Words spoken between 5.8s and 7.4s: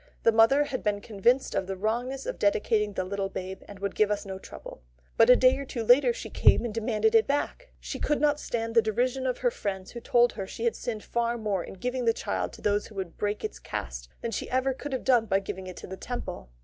later, she came and demanded it